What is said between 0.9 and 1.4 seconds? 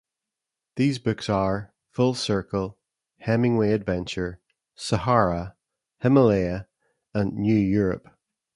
books